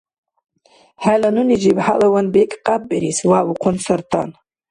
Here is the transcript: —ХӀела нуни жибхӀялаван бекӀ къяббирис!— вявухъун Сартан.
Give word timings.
—ХӀела 1.03 1.29
нуни 1.35 1.55
жибхӀялаван 1.61 2.27
бекӀ 2.33 2.57
къяббирис!— 2.65 3.19
вявухъун 3.29 3.75
Сартан. 3.85 4.29